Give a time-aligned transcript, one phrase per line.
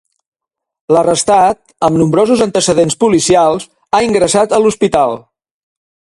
[0.95, 3.69] L'arrestat, amb nombrosos antecedents policials,
[3.99, 5.17] ha ingressat a l'hospital.